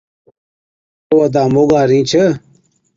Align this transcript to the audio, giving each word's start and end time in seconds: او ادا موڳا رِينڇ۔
او 1.09 1.15
ادا 1.25 1.43
موڳا 1.53 1.81
رِينڇ۔ 1.89 2.11